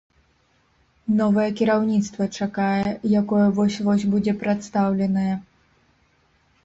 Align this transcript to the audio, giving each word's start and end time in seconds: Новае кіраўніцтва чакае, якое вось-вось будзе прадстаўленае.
Новае 1.19 1.45
кіраўніцтва 1.59 2.27
чакае, 2.45 2.89
якое 3.21 3.45
вось-вось 3.59 4.09
будзе 4.15 4.33
прадстаўленае. 4.45 5.31